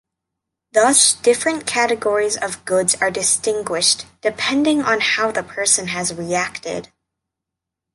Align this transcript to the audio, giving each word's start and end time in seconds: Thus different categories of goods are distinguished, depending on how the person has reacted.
Thus 0.73 1.13
different 1.13 1.67
categories 1.67 2.35
of 2.35 2.65
goods 2.65 2.95
are 2.95 3.11
distinguished, 3.11 4.07
depending 4.21 4.81
on 4.81 4.99
how 4.99 5.31
the 5.31 5.43
person 5.43 5.89
has 5.89 6.11
reacted. 6.11 6.91